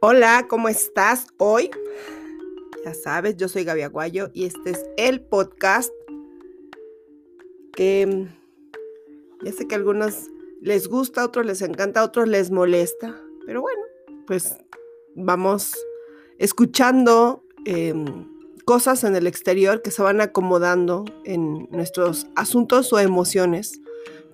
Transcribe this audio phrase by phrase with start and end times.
[0.00, 1.72] Hola, ¿cómo estás hoy?
[2.84, 5.92] Ya sabes, yo soy Gaby Aguayo y este es el podcast
[7.72, 10.28] que mm, ya sé que a algunos
[10.60, 13.82] les gusta, a otros les encanta, a otros les molesta, pero bueno,
[14.24, 14.54] pues
[15.16, 15.74] vamos
[16.38, 18.28] escuchando em,
[18.64, 23.80] cosas en el exterior que se van acomodando en nuestros asuntos o emociones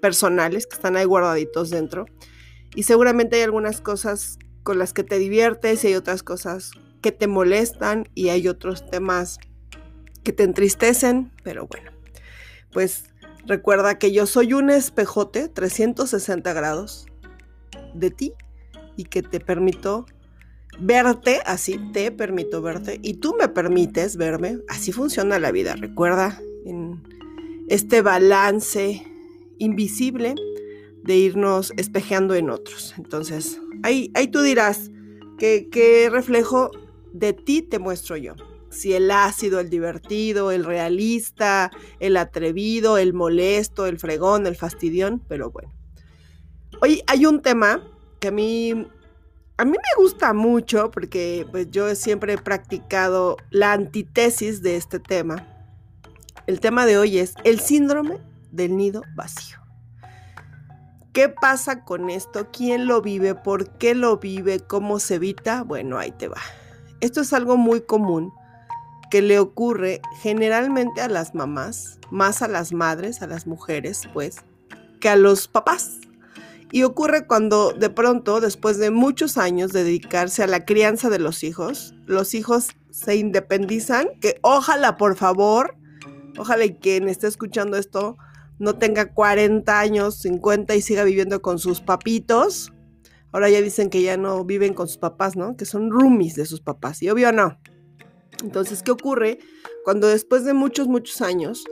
[0.02, 2.04] personales que están ahí guardaditos dentro.
[2.76, 7.12] Y seguramente hay algunas cosas con las que te diviertes y hay otras cosas que
[7.12, 9.38] te molestan y hay otros temas
[10.24, 11.92] que te entristecen, pero bueno,
[12.72, 13.04] pues
[13.46, 17.06] recuerda que yo soy un espejote 360 grados
[17.92, 18.32] de ti
[18.96, 20.06] y que te permito
[20.80, 26.40] verte, así te permito verte y tú me permites verme, así funciona la vida, recuerda,
[26.64, 27.02] en
[27.68, 29.06] este balance
[29.58, 30.34] invisible
[31.04, 32.94] de irnos espejeando en otros.
[32.96, 34.90] Entonces, ahí, ahí tú dirás
[35.38, 36.70] qué reflejo
[37.12, 38.34] de ti te muestro yo.
[38.70, 45.22] Si el ácido, el divertido, el realista, el atrevido, el molesto, el fregón, el fastidión,
[45.28, 45.72] pero bueno.
[46.82, 47.86] Hoy hay un tema
[48.18, 48.72] que a mí,
[49.56, 54.98] a mí me gusta mucho porque pues yo siempre he practicado la antítesis de este
[54.98, 55.48] tema.
[56.48, 58.18] El tema de hoy es el síndrome
[58.50, 59.63] del nido vacío.
[61.14, 62.48] ¿Qué pasa con esto?
[62.52, 63.36] ¿Quién lo vive?
[63.36, 64.58] ¿Por qué lo vive?
[64.58, 65.62] ¿Cómo se evita?
[65.62, 66.40] Bueno, ahí te va.
[67.00, 68.32] Esto es algo muy común
[69.12, 74.38] que le ocurre generalmente a las mamás, más a las madres, a las mujeres, pues,
[75.00, 76.00] que a los papás.
[76.72, 81.20] Y ocurre cuando de pronto, después de muchos años de dedicarse a la crianza de
[81.20, 85.76] los hijos, los hijos se independizan, que ojalá, por favor,
[86.36, 88.18] ojalá y quien esté escuchando esto
[88.58, 92.72] no tenga 40 años, 50 y siga viviendo con sus papitos.
[93.32, 95.56] Ahora ya dicen que ya no viven con sus papás, ¿no?
[95.56, 97.02] Que son roomies de sus papás.
[97.02, 97.58] Y obvio no.
[98.42, 99.38] Entonces, ¿qué ocurre
[99.84, 101.64] cuando después de muchos, muchos años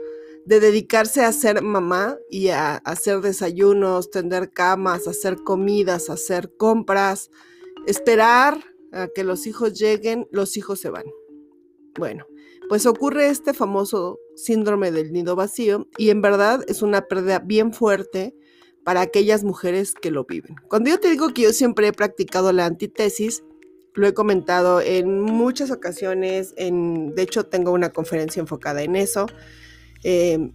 [0.45, 7.29] de dedicarse a ser mamá y a hacer desayunos, tender camas, hacer comidas, hacer compras,
[7.87, 11.05] esperar a que los hijos lleguen, los hijos se van?
[11.97, 12.25] Bueno,
[12.69, 17.73] pues ocurre este famoso síndrome del nido vacío y en verdad es una pérdida bien
[17.73, 18.35] fuerte
[18.83, 20.55] para aquellas mujeres que lo viven.
[20.67, 23.43] Cuando yo te digo que yo siempre he practicado la antítesis,
[23.95, 29.27] lo he comentado en muchas ocasiones, en, de hecho tengo una conferencia enfocada en eso.
[30.03, 30.51] Eh,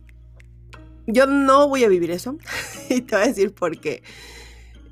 [1.06, 2.36] yo no voy a vivir eso
[2.90, 4.02] y te voy a decir por qué.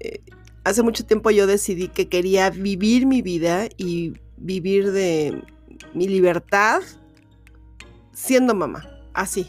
[0.01, 0.21] Eh,
[0.65, 5.43] hace mucho tiempo yo decidí que quería vivir mi vida y vivir de
[5.95, 6.83] mi libertad
[8.17, 9.47] siendo mamá, así.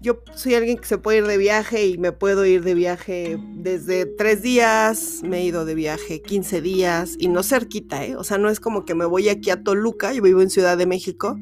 [0.00, 3.38] Yo soy alguien que se puede ir de viaje y me puedo ir de viaje
[3.56, 8.16] desde tres días, me he ido de viaje 15 días y no cerquita, ¿eh?
[8.16, 10.78] O sea, no es como que me voy aquí a Toluca, yo vivo en Ciudad
[10.78, 11.36] de México.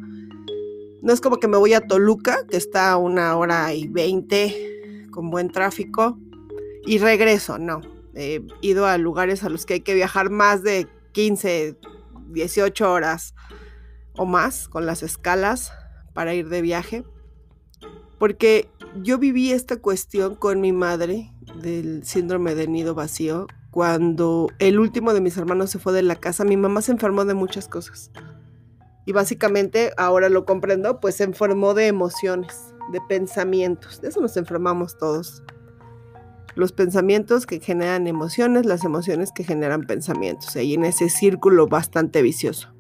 [1.03, 5.07] No es como que me voy a Toluca, que está a una hora y veinte
[5.13, 6.19] con buen tráfico,
[6.85, 7.81] y regreso, no.
[8.17, 11.77] He ido a lugares a los que hay que viajar más de 15,
[12.31, 13.37] 18 horas
[14.17, 15.71] o más con las escalas
[16.19, 17.05] para ir de viaje,
[18.19, 18.69] porque
[19.05, 23.47] yo viví esta cuestión con mi madre del síndrome de nido vacío.
[23.71, 27.25] Cuando el último de mis hermanos se fue de la casa, mi mamá se enfermó
[27.25, 28.11] de muchas cosas.
[29.07, 34.01] Y básicamente, ahora lo comprendo, pues se enfermó de emociones, de pensamientos.
[34.01, 35.45] De eso nos enfermamos todos.
[36.57, 40.57] Los pensamientos que generan emociones, las emociones que generan pensamientos.
[40.57, 42.75] Ahí en ese círculo bastante vicioso.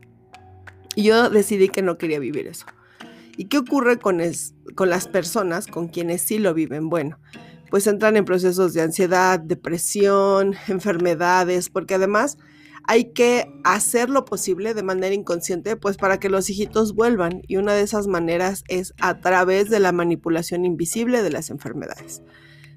[0.97, 2.66] Y yo decidí que no quería vivir eso.
[3.38, 4.21] ¿Y qué ocurre con,
[4.75, 6.91] con las personas con quienes sí lo viven?
[6.91, 7.21] Bueno,
[7.71, 12.37] pues entran en procesos de ansiedad, depresión, enfermedades, porque además
[12.82, 17.43] hay que hacer lo posible de manera inconsciente, pues para que los hijitos vuelvan.
[17.47, 22.22] Y una de esas maneras es a través de la manipulación invisible de las enfermedades.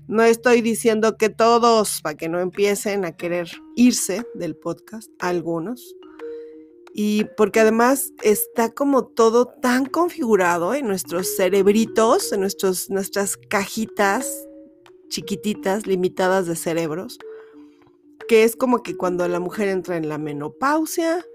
[0.07, 5.95] No estoy diciendo que todos, para que no empiecen a querer irse del podcast, algunos,
[6.93, 14.47] y porque además está como todo tan configurado en nuestros cerebritos, en nuestros, nuestras cajitas
[15.09, 17.19] chiquititas, limitadas de cerebros,
[18.27, 21.25] que es como que cuando la mujer entra en la menopausia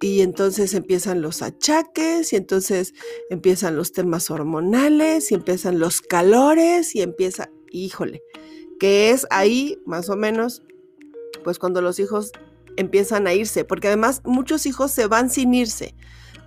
[0.00, 2.92] y entonces empiezan los achaques y entonces
[3.30, 8.22] empiezan los temas hormonales y empiezan los calores y empieza, híjole,
[8.78, 10.62] que es ahí más o menos,
[11.44, 12.32] pues cuando los hijos
[12.76, 15.94] empiezan a irse, porque además muchos hijos se van sin irse,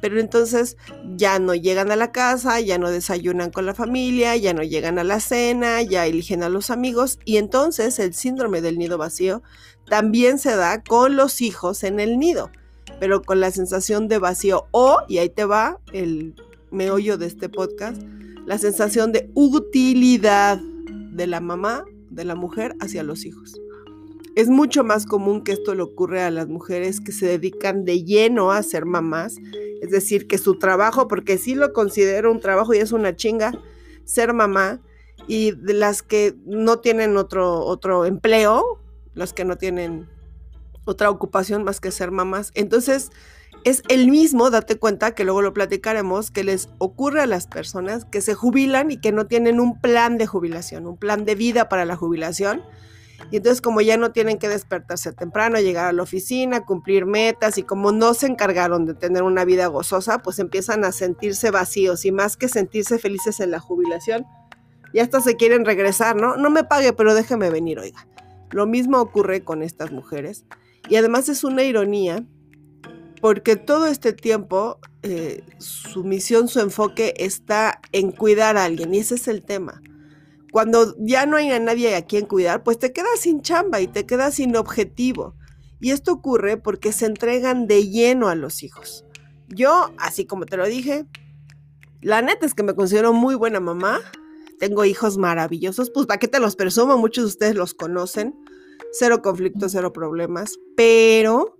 [0.01, 0.77] pero entonces
[1.16, 5.00] ya no llegan a la casa, ya no desayunan con la familia, ya no llegan
[5.00, 9.42] a la cena, ya eligen a los amigos y entonces el síndrome del nido vacío
[9.89, 12.51] también se da con los hijos en el nido,
[13.00, 16.36] pero con la sensación de vacío o, y ahí te va el
[16.72, 18.01] meollo de este podcast,
[18.45, 23.60] la sensación de utilidad de la mamá, de la mujer hacia los hijos.
[24.36, 28.04] Es mucho más común que esto le ocurre a las mujeres que se dedican de
[28.04, 29.38] lleno a ser mamás,
[29.82, 33.54] es decir, que su trabajo, porque sí lo considero un trabajo y es una chinga,
[34.04, 34.82] ser mamá,
[35.28, 38.82] y de las que no tienen otro, otro empleo,
[39.14, 40.10] las que no tienen
[40.84, 42.52] otra ocupación más que ser mamás.
[42.56, 43.12] Entonces,
[43.64, 48.04] es el mismo, date cuenta que luego lo platicaremos, que les ocurre a las personas
[48.04, 51.70] que se jubilan y que no tienen un plan de jubilación, un plan de vida
[51.70, 52.62] para la jubilación
[53.31, 57.57] y entonces como ya no tienen que despertarse temprano, llegar a la oficina, cumplir metas
[57.57, 62.06] y como no se encargaron de tener una vida gozosa, pues empiezan a sentirse vacíos
[62.06, 64.25] y más que sentirse felices en la jubilación,
[64.94, 66.38] ya hasta se quieren regresar, ¿no?
[66.38, 68.07] No me pague, pero déjeme venir, oiga.
[68.51, 70.45] Lo mismo ocurre con estas mujeres.
[70.88, 72.24] Y además es una ironía
[73.19, 79.00] porque todo este tiempo eh, su misión, su enfoque está en cuidar a alguien y
[79.00, 79.81] ese es el tema
[80.56, 83.88] cuando ya no hay a nadie a quien cuidar, pues te quedas sin chamba y
[83.88, 85.36] te quedas sin objetivo.
[85.81, 89.04] Y esto ocurre porque se entregan de lleno a los hijos.
[89.50, 91.07] Yo, así como te lo dije,
[92.00, 94.00] la neta es que me considero muy buena mamá.
[94.57, 98.34] Tengo hijos maravillosos, pues para qué te los presumo, muchos de ustedes los conocen.
[98.94, 101.60] Cero conflictos, cero problemas, pero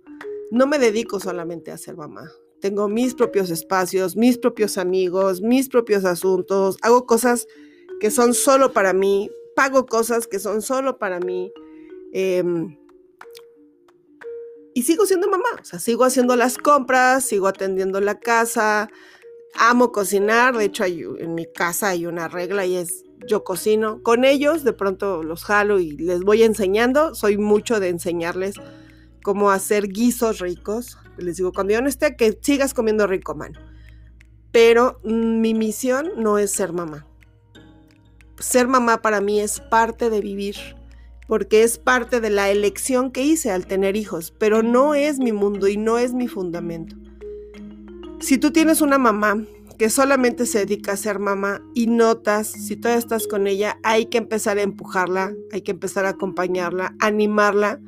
[0.50, 2.30] no me dedico solamente a ser mamá.
[2.62, 7.46] Tengo mis propios espacios, mis propios amigos, mis propios asuntos, hago cosas
[8.00, 11.52] que son solo para mí, pago cosas que son solo para mí.
[12.12, 12.78] Em,
[14.74, 18.90] y sigo siendo mamá, o sea, sigo haciendo las compras, sigo atendiendo la casa,
[19.54, 24.02] amo cocinar, de hecho en mi casa hay una regla y es yo cocino.
[24.02, 28.56] Con ellos de pronto los jalo y les voy enseñando, soy mucho de enseñarles
[29.22, 30.98] cómo hacer guisos ricos.
[31.16, 33.58] Les digo, cuando yo no esté, que sigas comiendo rico, mano.
[34.52, 37.06] Pero mm, mi misión no es ser mamá
[38.38, 40.56] ser mamá para mí es parte de vivir,
[41.26, 45.32] porque es parte de la elección que hice al tener hijos, pero no es mi
[45.32, 46.96] mundo y no es mi fundamento.
[48.20, 49.44] Si tú tienes una mamá
[49.78, 54.06] que solamente se dedica a ser mamá y notas, si todavía estás con ella, hay
[54.06, 57.80] que empezar a empujarla, hay que empezar a acompañarla, animarla,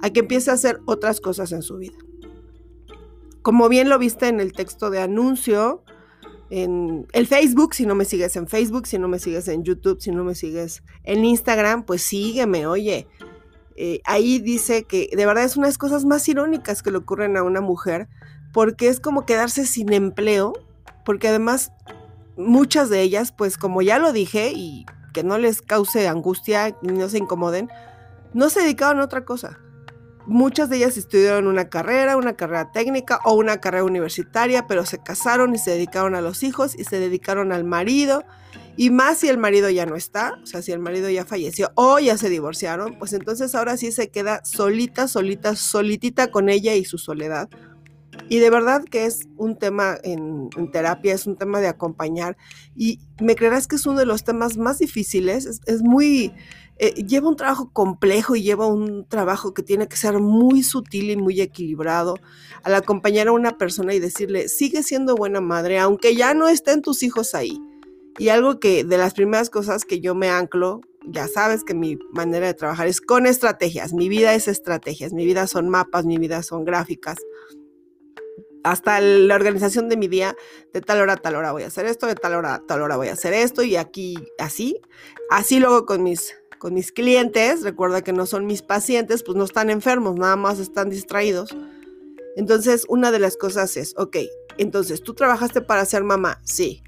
[0.00, 1.98] a que empiece a hacer otras cosas en su vida.
[3.42, 5.84] Como bien lo viste en el texto de anuncio,
[6.50, 10.00] en el Facebook, si no me sigues en Facebook, si no me sigues en YouTube,
[10.00, 13.06] si no me sigues en Instagram, pues sígueme, oye.
[13.76, 16.98] Eh, ahí dice que de verdad es una de las cosas más irónicas que le
[16.98, 18.08] ocurren a una mujer,
[18.52, 20.52] porque es como quedarse sin empleo,
[21.04, 21.72] porque además
[22.36, 26.92] muchas de ellas, pues como ya lo dije, y que no les cause angustia ni
[26.92, 27.68] no se incomoden,
[28.32, 29.58] no se dedicaban a otra cosa.
[30.26, 34.98] Muchas de ellas estudiaron una carrera, una carrera técnica o una carrera universitaria, pero se
[34.98, 38.24] casaron y se dedicaron a los hijos y se dedicaron al marido.
[38.76, 41.70] Y más si el marido ya no está, o sea, si el marido ya falleció
[41.74, 46.74] o ya se divorciaron, pues entonces ahora sí se queda solita, solita, solitita con ella
[46.74, 47.48] y su soledad.
[48.28, 52.36] Y de verdad que es un tema en, terapia, es un tema de acompañar.
[52.74, 56.32] Y me creerás que es uno de los temas más difíciles, es muy
[56.76, 61.10] eh, lleva un trabajo complejo y lleva un trabajo que tiene que ser muy sutil
[61.10, 62.16] y muy equilibrado
[62.64, 66.82] al acompañar a una persona y decirle, sigue siendo buena madre, aunque ya no estén
[66.82, 67.60] tus hijos ahí.
[68.18, 71.98] Y algo que de las primeras cosas que yo me anclo, ya sabes que mi
[72.12, 76.18] manera de trabajar es con estrategias, mi vida es estrategias, mi vida son mapas, mi
[76.18, 77.18] vida son gráficas.
[78.62, 80.34] Hasta la organización de mi día,
[80.72, 82.80] de tal hora a tal hora voy a hacer esto, de tal hora a tal
[82.80, 84.80] hora voy a hacer esto y aquí así.
[85.28, 86.34] Así luego con mis
[86.64, 90.58] con mis clientes, recuerda que no son mis pacientes, pues no están enfermos, nada más
[90.58, 91.54] están distraídos.
[92.36, 94.16] Entonces, una de las cosas es, ok,
[94.56, 96.40] entonces, ¿tú trabajaste para ser mamá?
[96.42, 96.82] Sí.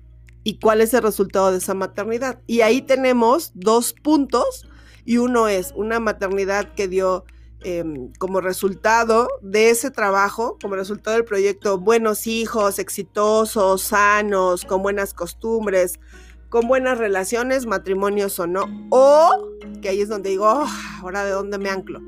[0.44, 2.40] ¿Y cuál es el resultado de esa maternidad?
[2.46, 4.66] Y ahí tenemos dos puntos
[5.04, 7.26] y uno es una maternidad que dio
[7.62, 14.82] em, como resultado de ese trabajo, como resultado del proyecto, buenos hijos, exitosos, sanos, con
[14.82, 16.00] buenas costumbres,
[16.48, 18.64] con buenas relaciones, matrimonios o no.
[18.90, 20.66] O, que ahí es donde digo, oh,
[21.00, 22.00] ahora de dónde me anclo.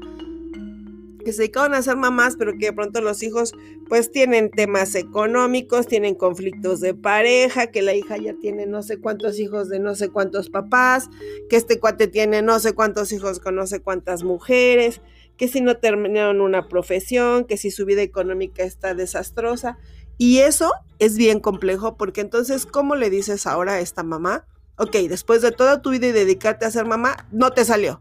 [1.24, 3.52] Que se dedicaban a ser mamás, pero que de pronto los hijos
[3.88, 8.98] pues tienen temas económicos, tienen conflictos de pareja, que la hija ya tiene no sé
[8.98, 11.08] cuántos hijos de no sé cuántos papás,
[11.48, 15.00] que este cuate tiene no sé cuántos hijos con no sé cuántas mujeres,
[15.38, 19.78] que si no terminaron una profesión, que si su vida económica está desastrosa
[20.18, 24.44] Y eso es bien complejo porque entonces, ¿cómo le dices ahora a esta mamá?
[24.78, 28.00] Ok, después de toda tu vida y dedicarte a ser mamá, no te salió.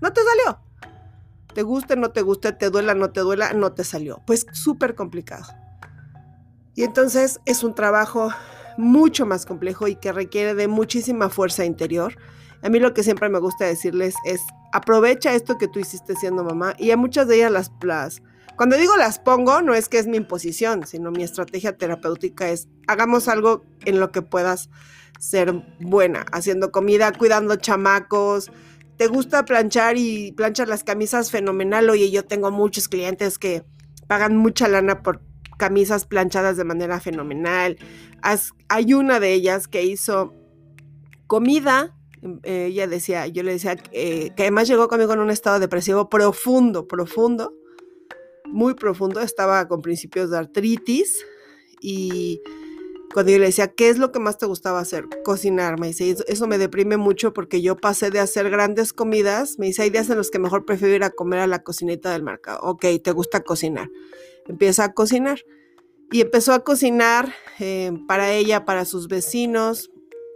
[0.00, 0.60] No te salió.
[1.52, 4.22] Te guste, no te guste, te duela, no te duela, no te salió.
[4.26, 5.44] Pues súper complicado.
[6.74, 8.30] Y entonces es un trabajo
[8.78, 12.16] mucho más complejo y que requiere de muchísima fuerza interior.
[12.62, 14.40] A mí lo que siempre me gusta decirles es,
[14.72, 18.22] aprovecha esto que tú hiciste siendo mamá y a muchas de ellas las, las
[18.62, 22.68] cuando digo las pongo, no es que es mi imposición, sino mi estrategia terapéutica es,
[22.86, 24.70] hagamos algo en lo que puedas
[25.18, 28.52] ser buena, haciendo comida, cuidando chamacos.
[28.98, 31.90] ¿Te gusta planchar y planchar las camisas fenomenal?
[31.90, 33.64] Oye, yo tengo muchos clientes que
[34.06, 35.20] pagan mucha lana por
[35.58, 37.76] camisas planchadas de manera fenomenal.
[38.68, 40.34] hay una de ellas que hizo
[41.26, 41.96] comida.
[42.22, 46.08] Em, ella decía, yo le decía eh, que además llegó conmigo en un estado depresivo
[46.08, 47.54] profundo, profundo,
[48.52, 49.20] muy profundo.
[49.20, 51.24] Estaba con principios de artritis
[51.80, 52.40] y
[53.12, 55.06] cuando yo le decía, ¿qué es lo que más te gustaba hacer?
[55.24, 55.78] Cocinar.
[55.78, 59.58] Me dice, eso me deprime mucho porque yo pasé de hacer grandes comidas.
[59.58, 62.12] Me dice, hay días en los que mejor prefiero ir a comer a la cocineta
[62.12, 62.60] del mercado.
[62.62, 63.90] Ok, te gusta cocinar.
[64.46, 65.40] Empieza a cocinar.
[66.10, 69.90] Y empezó a cocinar eh, para ella, para sus vecinos.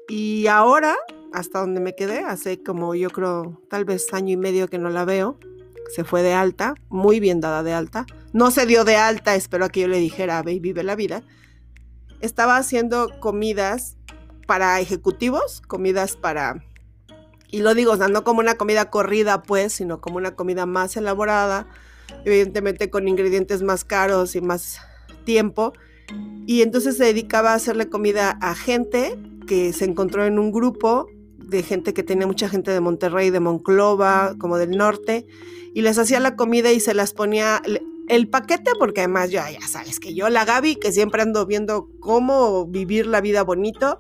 [0.08, 0.96] Y ahora,
[1.32, 4.88] hasta donde me quedé, hace como yo creo, tal vez año y medio que no
[4.88, 5.38] la veo,
[5.94, 8.06] se fue de alta, muy bien dada de alta.
[8.32, 11.22] No se dio de alta, espero que yo le dijera, ve y vive la vida
[12.20, 13.96] estaba haciendo comidas
[14.46, 16.64] para ejecutivos, comidas para,
[17.50, 21.66] y lo digo, no como una comida corrida, pues, sino como una comida más elaborada,
[22.24, 24.80] evidentemente con ingredientes más caros y más
[25.24, 25.72] tiempo.
[26.46, 31.08] Y entonces se dedicaba a hacerle comida a gente que se encontró en un grupo
[31.46, 35.26] de gente que tenía mucha gente de Monterrey, de Monclova, como del norte,
[35.74, 37.62] y les hacía la comida y se las ponía,
[38.08, 41.88] el paquete, porque además ya, ya sabes que yo, la Gaby, que siempre ando viendo
[42.00, 43.98] cómo vivir la vida bonito,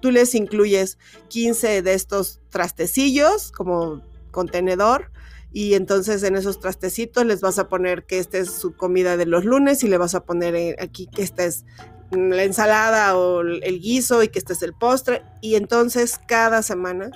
[0.00, 5.10] tú les incluyes 15 de estos trastecillos como contenedor
[5.52, 9.26] y entonces en esos trastecitos les vas a poner que esta es su comida de
[9.26, 11.64] los lunes y le vas a poner eh, aquí que esta es
[12.10, 17.10] la ensalada o el guiso y que este es el postre y entonces cada semana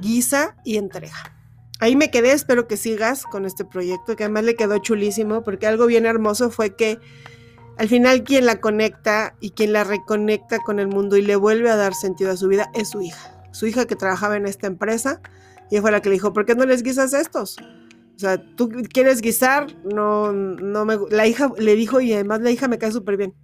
[0.00, 1.38] guisa y entrega
[1.80, 5.66] ahí me quedé, espero que sigas con este proyecto, que además le quedó chulísimo, porque
[5.66, 6.98] algo bien hermoso fue que
[7.76, 11.70] al final quien la conecta y quien la reconecta con el mundo y le vuelve
[11.70, 13.34] a dar sentido a su vida es su hija.
[13.52, 15.20] Su hija que trabajaba en esta empresa
[15.70, 17.56] y fue la que le dijo, ¿por qué no les guisas estos?
[18.16, 20.98] O sea, tú quieres guisar, no, no me...
[21.10, 23.34] La hija le dijo y además la hija me cae súper bien.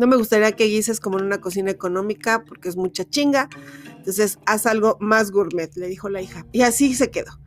[0.00, 3.50] No me gustaría que guises como en una cocina económica porque es mucha chinga.
[3.98, 6.46] Entonces, haz algo más gourmet, le dijo la hija.
[6.52, 7.38] Y así se quedó.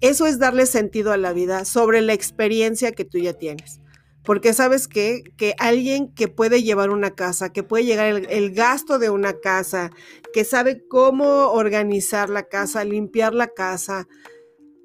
[0.00, 3.82] Eso es darle sentido a la vida sobre la experiencia que tú ya tienes.
[4.24, 5.22] Porque sabes qué?
[5.36, 9.34] que alguien que puede llevar una casa, que puede llegar el, el, gasto de una
[9.40, 9.90] casa,
[10.32, 14.08] que sabe cómo organizar la casa, limpiar la casa,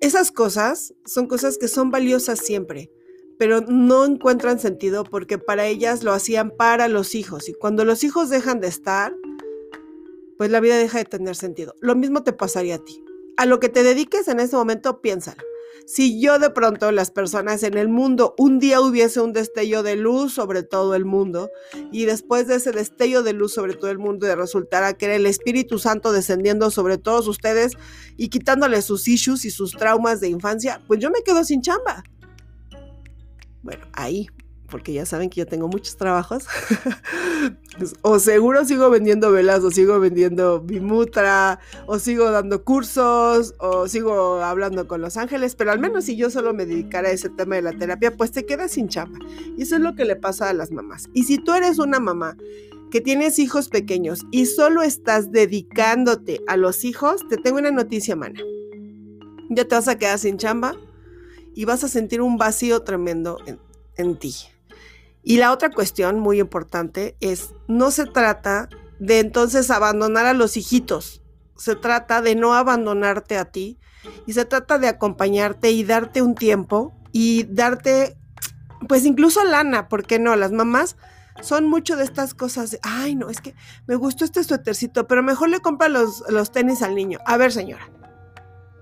[0.02, 2.92] esas cosas son cosas que son valiosas siempre,
[3.38, 7.50] pero no encuentran sentido porque para ellas lo hacían para los hijos.
[7.50, 9.16] Y cuando los hijos dejan de estar,
[10.38, 11.76] pues la vida deja de tener sentido.
[11.82, 13.04] Lo mismo te pasaría a ti.
[13.38, 15.42] A lo que te dediques en ese momento, piénsalo.
[15.86, 19.98] Si yo de pronto las personas en el mundo un día hubiese un destello de
[19.98, 21.50] luz sobre todo el mundo
[21.92, 25.16] y después de ese destello de luz sobre todo el mundo y resultara que era
[25.16, 27.74] el Espíritu Santo descendiendo sobre todos ustedes
[28.16, 32.04] y quitándoles sus issues y sus traumas de infancia, pues yo me quedo sin chamba.
[33.64, 34.28] Bueno, ahí
[34.74, 36.48] porque ya saben que yo tengo muchos trabajos,
[37.78, 43.88] pues, o seguro sigo vendiendo velas, o sigo vendiendo bimutra, o sigo dando cursos, o
[43.88, 47.30] sigo hablando con los ángeles, pero al menos si yo solo me dedicara a ese
[47.30, 49.20] tema de la terapia, pues te quedas sin chamba.
[49.56, 51.08] Y eso es lo que le pasa a las mamás.
[51.14, 52.36] Y si tú eres una mamá
[52.90, 58.16] que tienes hijos pequeños y solo estás dedicándote a los hijos, te tengo una noticia,
[58.16, 58.40] mana.
[59.52, 60.76] Ya te vas a quedar sin chamba
[61.56, 63.60] y vas a sentir un vacío tremendo en,
[63.96, 64.36] en ti.
[65.24, 68.70] Y la otra cuestión muy importante es, no se trata
[69.00, 71.22] de entonces abandonar a los hijitos,
[71.56, 73.80] se trata de no abandonarte a ti
[74.26, 78.18] y se trata de acompañarte y darte un tiempo y darte,
[78.88, 80.36] pues incluso lana, ¿por qué no?
[80.36, 80.98] Las mamás
[81.42, 83.56] son mucho de estas cosas de, ay, no, es que
[83.88, 87.20] me gustó este suétercito, pero mejor le compra los, los tenis al niño.
[87.26, 87.90] A ver, señora.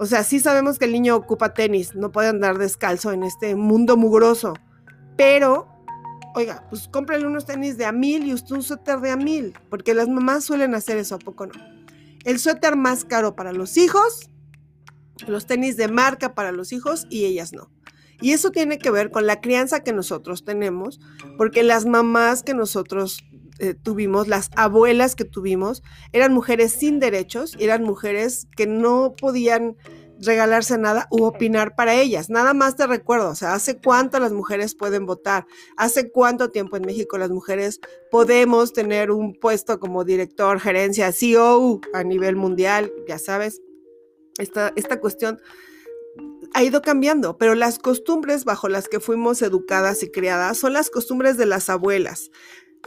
[0.01, 3.55] O sea, sí sabemos que el niño ocupa tenis, no puede andar descalzo en este
[3.55, 4.55] mundo mugroso,
[5.15, 5.67] pero
[6.33, 9.53] oiga, pues cómprale unos tenis de a mil y usted un suéter de a mil,
[9.69, 11.53] porque las mamás suelen hacer eso, ¿a poco no?
[12.25, 14.31] El suéter más caro para los hijos,
[15.27, 17.69] los tenis de marca para los hijos y ellas no.
[18.21, 20.99] Y eso tiene que ver con la crianza que nosotros tenemos,
[21.37, 23.23] porque las mamás que nosotros
[23.61, 29.77] eh, tuvimos, las abuelas que tuvimos, eran mujeres sin derechos, eran mujeres que no podían
[30.19, 32.31] regalarse nada u opinar para ellas.
[32.31, 35.45] Nada más te recuerdo, o sea, ¿hace cuánto las mujeres pueden votar?
[35.77, 41.81] ¿Hace cuánto tiempo en México las mujeres podemos tener un puesto como director, gerencia, CEO
[41.93, 42.91] a nivel mundial?
[43.07, 43.61] Ya sabes,
[44.39, 45.39] esta, esta cuestión
[46.55, 50.89] ha ido cambiando, pero las costumbres bajo las que fuimos educadas y criadas son las
[50.89, 52.31] costumbres de las abuelas.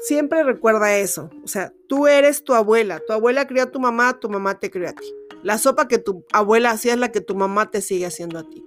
[0.04, 4.20] Siempre recuerda eso, o sea, tú eres tu abuela, tu abuela crió a tu mamá,
[4.20, 5.06] tu mamá te crió a ti.
[5.42, 8.42] La sopa que tu abuela hacía es la que tu mamá te sigue haciendo a
[8.46, 8.62] ti.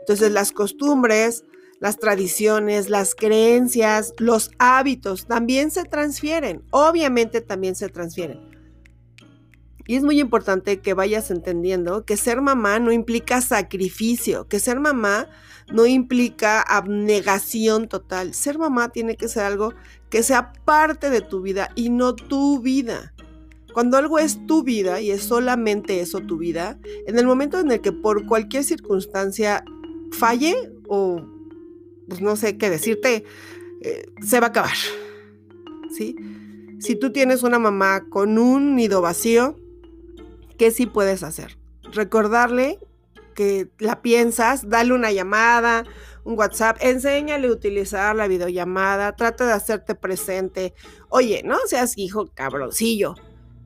[0.00, 1.46] Entonces las costumbres,
[1.80, 8.52] las tradiciones, las creencias, los hábitos también se transfieren, obviamente también se transfieren.
[9.86, 14.78] Y es muy importante que vayas entendiendo que ser mamá no implica sacrificio, que ser
[14.78, 15.26] mamá
[15.72, 18.34] no implica abnegación total.
[18.34, 19.74] Ser mamá tiene que ser algo
[20.10, 23.14] que sea parte de tu vida y no tu vida.
[23.72, 27.70] Cuando algo es tu vida y es solamente eso tu vida, en el momento en
[27.70, 29.64] el que por cualquier circunstancia
[30.12, 30.54] falle
[30.88, 31.26] o
[32.06, 33.24] pues no sé qué decirte,
[33.80, 34.76] eh, se va a acabar.
[35.90, 36.16] ¿Sí?
[36.78, 39.56] Si tú tienes una mamá con un nido vacío,
[40.58, 41.56] ¿qué sí puedes hacer?
[41.92, 42.78] Recordarle
[43.34, 45.84] que la piensas, dale una llamada,
[46.24, 50.74] un WhatsApp, enséñale a utilizar la videollamada, trata de hacerte presente.
[51.08, 53.14] Oye, no seas hijo cabroncillo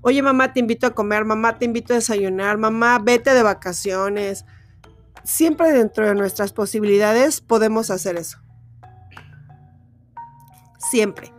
[0.08, 4.44] Oye, mamá, te invito a comer, mamá, te invito a desayunar, mamá, vete de vacaciones.
[5.24, 8.38] Siempre dentro de nuestras posibilidades podemos hacer eso.
[10.78, 11.32] Siempre.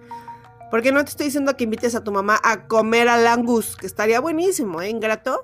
[0.69, 3.87] Porque no te estoy diciendo que invites a tu mamá a comer al angus, que
[3.87, 4.89] estaría buenísimo, ¿eh?
[4.89, 5.41] Ingrato.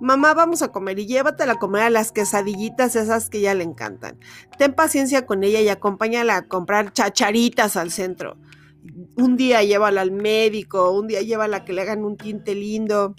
[0.00, 3.64] Mamá, vamos a comer y llévatela a comer a las quesadillitas esas que ya le
[3.64, 4.18] encantan.
[4.58, 8.36] Ten paciencia con ella y acompáñala a comprar chacharitas al centro
[9.16, 13.14] un día llévala al médico, un día llévala a que le hagan un tinte lindo,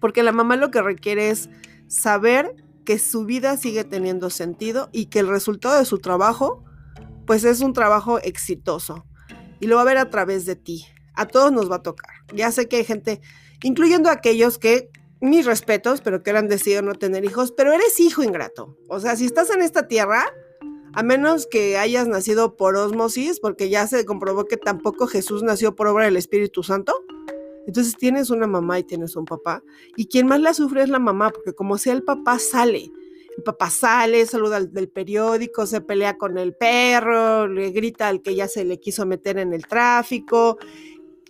[0.00, 1.48] porque la mamá lo que requiere es
[1.86, 6.64] saber que su vida sigue teniendo sentido y que el resultado de su trabajo,
[7.26, 9.04] pues es un trabajo exitoso.
[9.60, 10.86] Y lo va a ver a través de ti.
[11.14, 12.10] A todos nos va a tocar.
[12.32, 13.20] Ya sé que hay gente,
[13.62, 18.22] incluyendo aquellos que, mis respetos, pero que han decidido no tener hijos, pero eres hijo
[18.22, 18.76] ingrato.
[18.88, 20.24] O sea, si estás en esta tierra,
[20.92, 25.74] a menos que hayas nacido por osmosis, porque ya se comprobó que tampoco Jesús nació
[25.74, 26.94] por obra del Espíritu Santo.
[27.66, 29.62] Entonces tienes una mamá y tienes un papá.
[29.96, 32.90] Y quien más la sufre es la mamá, porque como sea el papá sale.
[33.36, 38.34] El papá sale, saluda del periódico, se pelea con el perro, le grita al que
[38.34, 40.58] ya se le quiso meter en el tráfico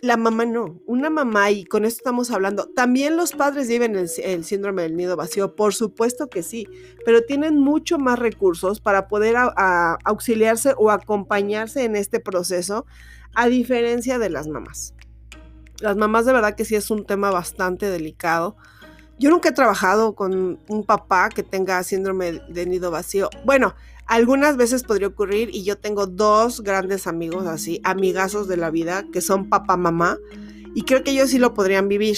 [0.01, 4.43] la mamá no, una mamá, y con esto estamos hablando, también los padres viven el,
[4.43, 6.67] síndrome del nido vacío, por supuesto que sí,
[7.05, 12.85] pero tienen mucho más recursos para poder auxiliarse o acompañarse en este proceso,
[13.35, 14.93] a diferencia de las mamás.
[15.79, 18.57] Las mamás de verdad que sí es un tema bastante delicado.
[19.17, 23.29] Yo nunca he trabajado con un papá que tenga síndrome de nido vacío.
[23.45, 23.75] Bueno,
[24.09, 29.05] algunas veces podría ocurrir y yo tengo dos grandes amigos así, amigazos de la vida,
[29.13, 30.17] que son papá, mamá,
[30.73, 32.17] y creo que ellos sí lo podrían vivir,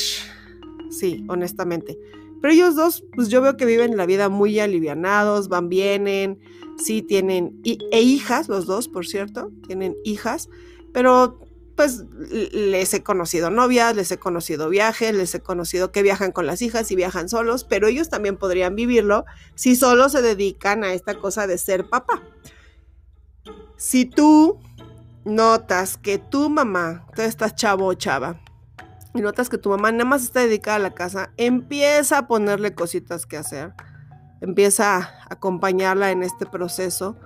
[0.89, 1.99] sí, honestamente.
[2.41, 6.39] Pero ellos dos, pues yo veo que viven la vida muy alivianados, van, vienen,
[6.77, 10.49] sí tienen, e hijas, los dos, por cierto, tienen hijas,
[10.93, 11.41] pero
[11.81, 12.03] pues
[12.51, 16.61] les he conocido novias, les he conocido viajes, les he conocido que viajan con las
[16.61, 21.15] hijas y viajan solos, pero ellos también podrían vivirlo si solo se dedican a esta
[21.15, 22.21] cosa de ser papá.
[23.77, 24.59] Si tú
[25.25, 28.39] notas que tu mamá, tú estás chavo o chava,
[29.15, 32.75] y notas que tu mamá nada más está dedicada a la casa, empieza a ponerle
[32.75, 33.73] cositas que hacer,
[34.39, 37.17] empieza a acompañarla en este proceso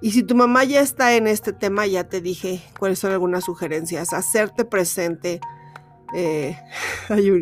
[0.00, 3.44] y si tu mamá ya está en este tema, ya te dije cuáles son algunas
[3.44, 4.12] sugerencias.
[4.12, 5.40] Hacerte presente.
[6.14, 6.56] Eh,
[7.08, 7.40] hay,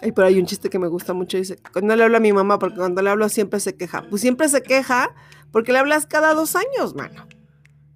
[0.00, 1.36] hay por ahí un chiste que me gusta mucho.
[1.36, 4.06] Dice, cuando le hablo a mi mamá, porque cuando le hablo siempre se queja.
[4.08, 5.14] Pues siempre se queja
[5.52, 7.26] porque le hablas cada dos años, mano.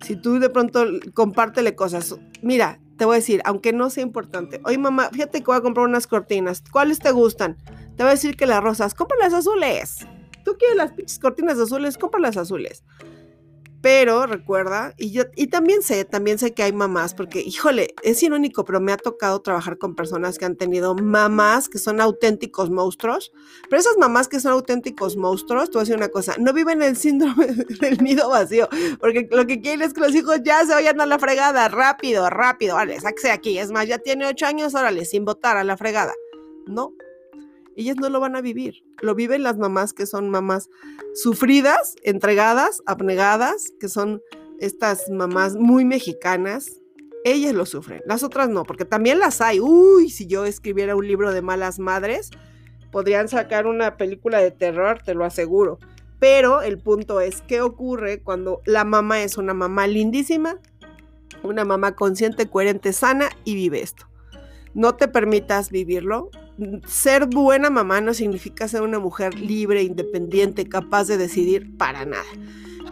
[0.02, 2.14] Si tú de pronto compártele cosas.
[2.42, 4.60] Mira, te voy a decir, aunque no sea importante.
[4.64, 6.62] Oye, mamá, fíjate que voy a comprar unas cortinas.
[6.70, 7.56] ¿Cuáles te gustan?
[7.96, 8.92] Te voy a decir que las rosas.
[8.92, 10.06] Compra las azules
[10.44, 12.82] tú quieres las pinches cortinas azules, compra las azules.
[13.82, 18.22] Pero recuerda, y yo, y también sé, también sé que hay mamás, porque, híjole, es
[18.22, 22.70] irónico, pero me ha tocado trabajar con personas que han tenido mamás que son auténticos
[22.70, 23.32] monstruos.
[23.68, 27.46] Pero esas mamás que son auténticos monstruos, a decir una cosa, no viven el síndrome
[27.80, 28.68] del nido vacío,
[29.00, 32.30] porque lo que quieren es que los hijos ya se vayan a la fregada, rápido,
[32.30, 33.58] rápido, vale, sáquese aquí.
[33.58, 36.14] Es más, ya tiene ocho años, órale, sin votar a la fregada.
[36.68, 36.94] No,
[37.76, 38.84] Ellas no lo van a vivir.
[39.00, 40.68] Lo viven las mamás que son mamás
[41.14, 44.20] sufridas, entregadas, abnegadas, que son
[44.60, 46.80] estas mamás muy mexicanas.
[47.24, 49.60] Ellas lo sufren, las otras no, porque también las hay.
[49.60, 52.30] Uy, si yo escribiera un libro de malas madres,
[52.90, 55.78] podrían sacar una película de terror, te lo aseguro.
[56.18, 60.60] Pero el punto es, ¿qué ocurre cuando la mamá es una mamá lindísima,
[61.42, 64.06] una mamá consciente, coherente, sana y vive esto?
[64.74, 66.30] No te permitas vivirlo.
[66.86, 72.24] Ser buena mamá no significa ser una mujer libre, independiente, capaz de decidir para nada.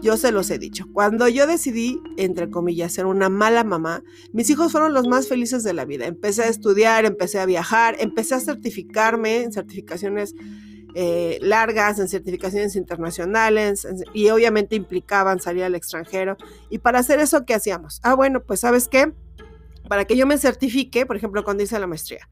[0.02, 0.86] Yo se los he dicho.
[0.92, 5.62] Cuando yo decidí, entre comillas, ser una mala mamá, mis hijos fueron los más felices
[5.62, 6.06] de la vida.
[6.06, 10.34] Empecé a estudiar, empecé a viajar, empecé a certificarme en certificaciones
[10.94, 16.36] eh, largas, en certificaciones internacionales, y obviamente implicaban salir al extranjero.
[16.70, 18.00] Y para hacer eso, ¿qué hacíamos?
[18.02, 19.12] Ah, bueno, pues sabes qué,
[19.88, 22.28] para que yo me certifique, por ejemplo, cuando hice la maestría,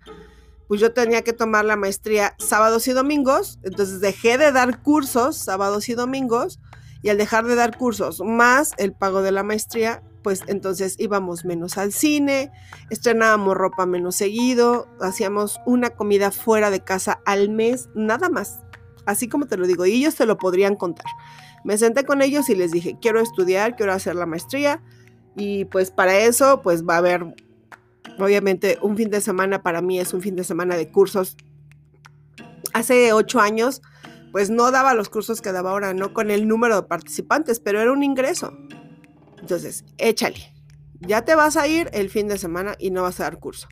[0.68, 5.36] pues yo tenía que tomar la maestría sábados y domingos, entonces dejé de dar cursos
[5.36, 6.60] sábados y domingos
[7.02, 11.44] y al dejar de dar cursos más el pago de la maestría, pues entonces íbamos
[11.44, 12.52] menos al cine,
[12.90, 18.60] estrenábamos ropa menos seguido, hacíamos una comida fuera de casa al mes, nada más.
[19.06, 21.06] Así como te lo digo, y ellos te lo podrían contar.
[21.64, 24.82] Me senté con ellos y les dije, quiero estudiar, quiero hacer la maestría
[25.36, 27.34] y pues para eso pues va a haber,
[28.18, 31.36] obviamente un fin de semana para mí es un fin de semana de cursos.
[32.72, 33.82] Hace ocho años
[34.32, 37.80] pues no daba los cursos que daba ahora, no con el número de participantes, pero
[37.80, 38.52] era un ingreso.
[39.40, 40.52] Entonces, échale.
[41.00, 43.68] Ya te vas a ir el fin de semana y no vas a dar curso.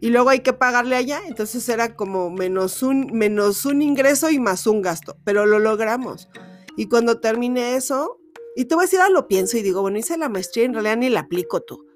[0.00, 4.40] Y luego hay que pagarle allá, entonces era como menos un, menos un ingreso y
[4.40, 6.28] más un gasto, pero lo logramos.
[6.76, 8.18] Y cuando terminé eso,
[8.56, 10.74] y te voy a decir, ahora lo pienso y digo, bueno, hice la maestría, en
[10.74, 11.86] realidad ni la aplico tú.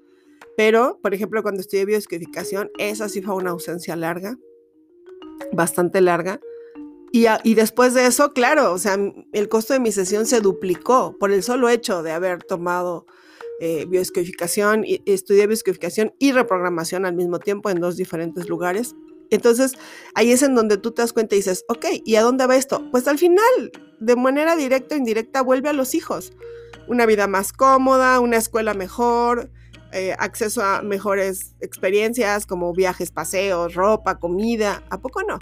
[0.57, 4.39] Pero, por ejemplo, cuando estudié bioscodificación, esa sí fue una ausencia larga,
[5.53, 6.41] bastante larga.
[7.11, 8.97] Y, después de eso, claro, o sea,
[9.33, 13.05] el costo de mi sesión se duplicó por el solo hecho de haber tomado
[13.59, 18.95] eh, bioscodificación, y, estudié bioscodificación y reprogramación al mismo tiempo en dos diferentes lugares.
[19.29, 19.73] Entonces,
[20.15, 22.55] ahí es en donde tú te das cuenta y dices, ok, ¿y a dónde va
[22.55, 22.83] esto?
[22.91, 26.33] Pues al final, de manera directa o indirecta, vuelve a los hijos.
[26.87, 29.51] Una vida más cómoda, una escuela mejor,
[29.91, 34.83] eh, acceso a mejores experiencias como viajes, paseos, ropa, comida.
[34.89, 35.39] ¿A poco no?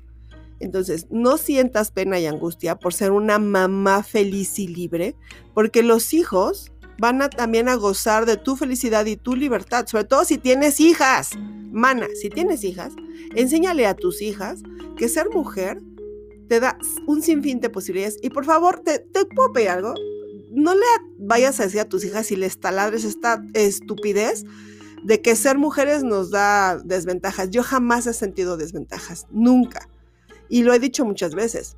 [0.60, 5.16] Entonces, no sientas pena y angustia por ser una mamá feliz y libre,
[5.54, 10.06] porque los hijos van a, también a gozar de tu felicidad y tu libertad, sobre
[10.06, 11.32] todo si tienes hijas.
[11.72, 12.94] Mana, si tienes hijas,
[13.36, 14.62] enséñale a tus hijas
[14.96, 15.82] que ser mujer
[16.48, 18.18] te da un sinfín de posibilidades.
[18.22, 19.94] Y por favor, te, te puedo pedir algo.
[20.56, 20.86] No le
[21.20, 24.46] vayas a decir a tus hijas si les taladres esta estupidez
[25.04, 27.52] de que ser mujeres nos da desventajas.
[27.52, 29.88] Yo jamás he sentido desventajas, nunca
[30.50, 31.76] y lo he dicho muchas veces,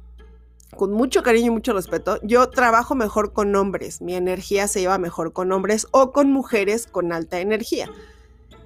[0.75, 4.97] con mucho cariño y mucho respeto, yo trabajo mejor con hombres, mi energía se lleva
[4.97, 7.89] mejor con hombres o con mujeres con alta energía.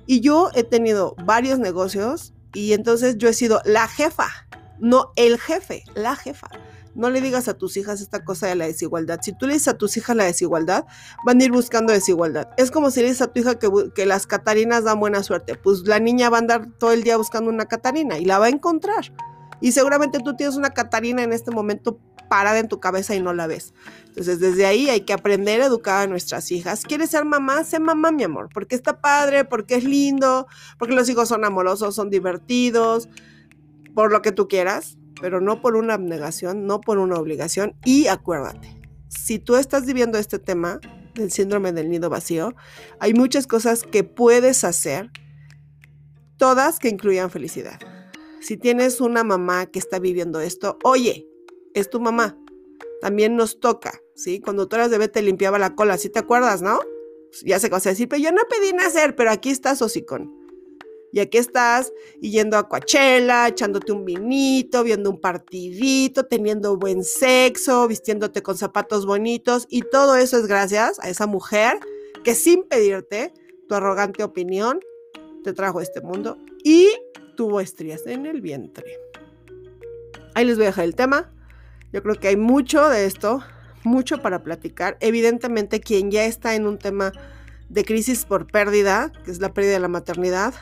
[0.07, 4.29] Y yo he tenido varios negocios y entonces yo he sido la jefa,
[4.79, 6.49] no el jefe, la jefa.
[6.95, 9.19] No le digas a tus hijas esta cosa de la desigualdad.
[9.21, 10.85] Si tú le dices a tus hijas la desigualdad,
[11.25, 12.49] van a ir buscando desigualdad.
[12.57, 15.55] Es como si le dices a tu hija que, las catarinas dan buena suerte.
[15.55, 18.47] Pues la niña va a andar todo el día buscando una catarina y la va
[18.47, 19.13] a encontrar.
[19.61, 23.33] Y seguramente tú tienes una Catarina en este momento parada en tu cabeza y no
[23.33, 23.73] la ves.
[24.07, 26.83] Entonces, desde ahí hay que aprender a educar a nuestras hijas.
[26.83, 27.63] ¿Quieres ser mamá?
[27.63, 30.47] Sé mamá, mi amor, porque está padre, porque es lindo,
[30.79, 33.09] porque los hijos son amorosos, son divertidos,
[33.93, 37.75] por lo que tú quieras, pero no por una abnegación, no por una obligación.
[37.85, 40.79] Y acuérdate, si tú estás viviendo este tema
[41.13, 42.55] del síndrome del nido vacío,
[42.99, 45.11] hay muchas cosas que puedes hacer,
[46.37, 47.79] todas que incluyan felicidad
[48.41, 51.27] si tienes una mamá que está viviendo esto, oye,
[51.73, 52.37] es tu mamá.
[52.99, 54.41] También nos toca, ¿sí?
[54.41, 56.79] Cuando tú eras bebé te limpiaba la cola, ¿sí te acuerdas, no?
[57.29, 60.35] Pues, ya se vas a decir, pero yo no pedí nacer, pero aquí estás, hocicón.
[61.11, 67.87] Y aquí estás yendo a Coachella, echándote un vinito, viendo un partidito, teniendo buen sexo,
[67.87, 69.67] vistiéndote con zapatos bonitos.
[69.69, 71.79] Y todo eso es gracias a esa mujer
[72.23, 73.33] que sin pedirte
[73.67, 74.79] tu arrogante opinión
[75.43, 76.37] te trajo a este mundo.
[76.63, 76.87] Y
[77.35, 78.97] tuvo estrías en el vientre.
[80.33, 81.33] Ahí les voy a dejar el tema.
[81.91, 83.43] Yo creo que hay mucho de esto,
[83.83, 84.97] mucho para platicar.
[85.01, 87.11] Evidentemente, quien ya está en un tema
[87.67, 90.53] de crisis por pérdida, que es la pérdida de la maternidad,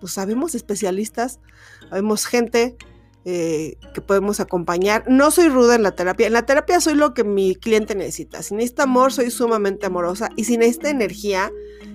[0.00, 1.40] pues sabemos especialistas,
[1.88, 2.76] sabemos gente
[3.24, 5.04] eh, que podemos acompañar.
[5.08, 6.26] No soy ruda en la terapia.
[6.26, 8.42] En la terapia soy lo que mi cliente necesita.
[8.42, 10.30] Si necesita amor, soy sumamente amorosa.
[10.36, 11.50] Y si necesita energía,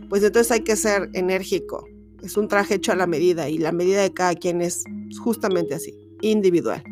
[0.10, 1.88] pues entonces hay que ser enérgico.
[2.22, 4.84] Es un traje hecho a la medida y la medida de cada quien es
[5.24, 5.98] justamente así.
[6.22, 6.84] individual.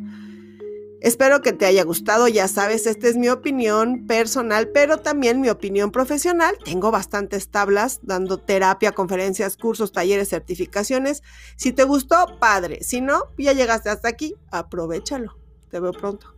[1.02, 5.50] Espero que te haya gustado, ya sabes, esta es mi opinión personal, pero también mi
[5.50, 6.56] opinión profesional.
[6.64, 11.24] Tengo bastantes tablas dando terapia, conferencias, cursos, talleres, certificaciones.
[11.56, 12.84] Si te gustó, padre.
[12.84, 15.40] Si no, ya llegaste hasta aquí, aprovechalo.
[15.72, 16.36] Te veo pronto.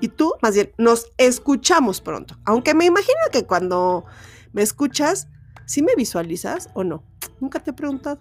[0.00, 2.38] Y tú, más bien, nos escuchamos pronto.
[2.44, 4.04] Aunque me imagino que cuando
[4.52, 5.26] me escuchas,
[5.66, 7.02] ¿sí me visualizas o no?
[7.40, 8.20] Nunca te he preguntado.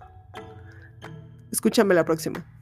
[1.51, 2.56] Escúchame la próxima.